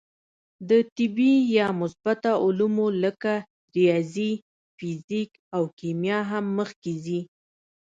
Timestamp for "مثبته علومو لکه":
1.81-3.33